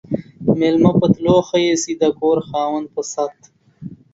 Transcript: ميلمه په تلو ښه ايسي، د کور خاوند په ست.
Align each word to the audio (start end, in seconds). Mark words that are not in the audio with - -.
ميلمه 0.59 0.91
په 0.99 1.07
تلو 1.13 1.35
ښه 1.47 1.57
ايسي، 1.65 1.93
د 2.01 2.03
کور 2.19 2.37
خاوند 2.47 2.87
په 2.95 3.01
ست. 3.11 3.37